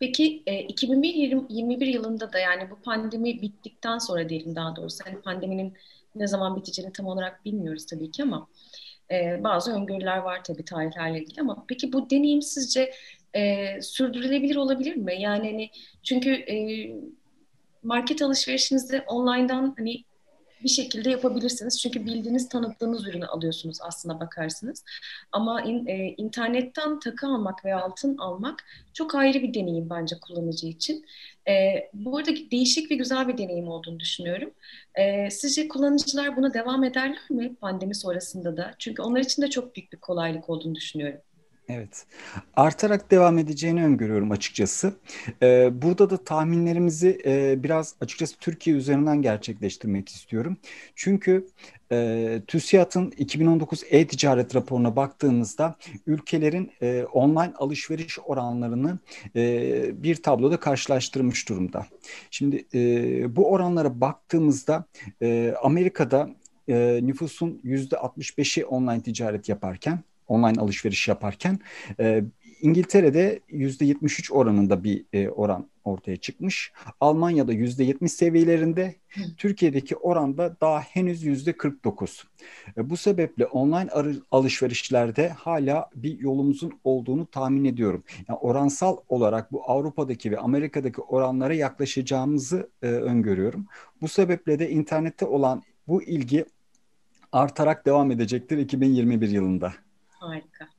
Peki 0.00 0.42
e, 0.46 0.60
2021 0.62 1.86
yılında 1.86 2.32
da 2.32 2.38
yani 2.38 2.70
bu 2.70 2.82
pandemi 2.82 3.42
bittikten 3.42 3.98
sonra 3.98 4.28
diyelim 4.28 4.56
daha 4.56 4.76
doğrusu 4.76 5.04
hani 5.04 5.20
pandeminin 5.20 5.74
ne 6.14 6.26
zaman 6.26 6.56
biteceğini 6.56 6.92
tam 6.92 7.06
olarak 7.06 7.44
bilmiyoruz 7.44 7.86
tabii 7.86 8.10
ki 8.10 8.22
ama 8.22 8.48
e, 9.10 9.44
bazı 9.44 9.72
öngörüler 9.74 10.18
var 10.18 10.44
tabii 10.44 10.64
tarihlerle 10.64 11.22
ilgili 11.22 11.40
ama 11.40 11.64
peki 11.68 11.92
bu 11.92 12.10
deneyim 12.10 12.42
sizce 12.42 12.90
e, 13.34 13.66
sürdürülebilir 13.82 14.56
olabilir 14.56 14.96
mi? 14.96 15.20
Yani 15.20 15.50
hani 15.50 15.70
çünkü 16.02 16.30
e, 16.30 16.56
market 17.82 18.22
alışverişinizde 18.22 19.00
online'dan 19.00 19.74
hani 19.78 20.04
bir 20.64 20.68
şekilde 20.68 21.10
yapabilirsiniz. 21.10 21.80
Çünkü 21.80 22.06
bildiğiniz, 22.06 22.48
tanıttığınız 22.48 23.08
ürünü 23.08 23.26
alıyorsunuz 23.26 23.78
aslına 23.80 24.20
bakarsınız. 24.20 24.84
Ama 25.32 25.62
in, 25.62 25.86
e, 25.86 26.14
internetten 26.16 26.98
takı 26.98 27.26
almak 27.26 27.64
veya 27.64 27.80
altın 27.80 28.18
almak 28.18 28.64
çok 28.92 29.14
ayrı 29.14 29.42
bir 29.42 29.54
deneyim 29.54 29.90
bence 29.90 30.16
kullanıcı 30.20 30.66
için. 30.66 31.04
E, 31.48 31.74
bu 31.94 32.18
arada 32.18 32.30
değişik 32.50 32.90
ve 32.90 32.94
güzel 32.94 33.28
bir 33.28 33.38
deneyim 33.38 33.68
olduğunu 33.68 34.00
düşünüyorum. 34.00 34.50
E, 34.94 35.30
sizce 35.30 35.68
kullanıcılar 35.68 36.36
buna 36.36 36.54
devam 36.54 36.84
ederler 36.84 37.18
mi 37.30 37.54
pandemi 37.54 37.94
sonrasında 37.94 38.56
da? 38.56 38.74
Çünkü 38.78 39.02
onlar 39.02 39.20
için 39.20 39.42
de 39.42 39.50
çok 39.50 39.76
büyük 39.76 39.92
bir 39.92 39.98
kolaylık 39.98 40.50
olduğunu 40.50 40.74
düşünüyorum. 40.74 41.20
Evet. 41.68 42.06
Artarak 42.56 43.10
devam 43.10 43.38
edeceğini 43.38 43.84
öngörüyorum 43.84 44.30
açıkçası. 44.30 44.92
Ee, 45.42 45.82
burada 45.82 46.10
da 46.10 46.24
tahminlerimizi 46.24 47.22
e, 47.26 47.62
biraz 47.62 47.94
açıkçası 48.00 48.36
Türkiye 48.38 48.76
üzerinden 48.76 49.22
gerçekleştirmek 49.22 50.08
istiyorum. 50.08 50.56
Çünkü 50.94 51.46
e, 51.92 52.40
TÜSİAD'ın 52.46 53.10
2019 53.10 53.82
e-ticaret 53.90 54.54
raporuna 54.54 54.96
baktığımızda 54.96 55.76
ülkelerin 56.06 56.72
e, 56.82 57.04
online 57.12 57.52
alışveriş 57.56 58.18
oranlarını 58.18 58.98
e, 59.36 60.02
bir 60.02 60.22
tabloda 60.22 60.60
karşılaştırmış 60.60 61.48
durumda. 61.48 61.86
Şimdi 62.30 62.66
e, 62.74 63.36
bu 63.36 63.50
oranlara 63.50 64.00
baktığımızda 64.00 64.84
e, 65.22 65.54
Amerika'da 65.62 66.30
e, 66.68 67.00
nüfusun 67.02 67.60
%65'i 67.64 68.64
online 68.64 69.02
ticaret 69.02 69.48
yaparken 69.48 70.00
online 70.28 70.60
alışveriş 70.60 71.08
yaparken 71.08 71.58
e, 72.00 72.24
İngiltere'de 72.64 73.40
%73 73.50 74.32
oranında 74.32 74.84
bir 74.84 75.04
e, 75.12 75.28
oran 75.28 75.68
ortaya 75.84 76.16
çıkmış. 76.16 76.72
Almanya'da 77.00 77.52
%70 77.52 78.08
seviyelerinde, 78.08 78.94
Türkiye'deki 79.36 79.96
oranda 79.96 80.56
daha 80.60 80.80
henüz 80.80 81.24
%49. 81.24 82.24
E, 82.76 82.90
bu 82.90 82.96
sebeple 82.96 83.46
online 83.46 83.90
alışverişlerde 84.30 85.28
hala 85.28 85.90
bir 85.94 86.18
yolumuzun 86.18 86.72
olduğunu 86.84 87.26
tahmin 87.26 87.64
ediyorum. 87.64 88.04
Yani 88.28 88.38
oransal 88.38 88.96
olarak 89.08 89.52
bu 89.52 89.70
Avrupa'daki 89.70 90.30
ve 90.30 90.38
Amerika'daki 90.38 91.00
oranlara 91.00 91.54
yaklaşacağımızı 91.54 92.70
e, 92.82 92.86
öngörüyorum. 92.86 93.66
Bu 94.00 94.08
sebeple 94.08 94.58
de 94.58 94.70
internette 94.70 95.26
olan 95.26 95.62
bu 95.88 96.02
ilgi 96.02 96.44
artarak 97.32 97.86
devam 97.86 98.10
edecektir 98.10 98.58
2021 98.58 99.28
yılında. 99.28 99.72
folclórica. 100.24 100.73